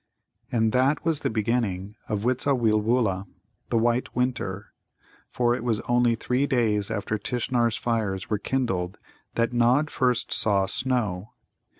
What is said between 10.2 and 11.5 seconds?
saw snow.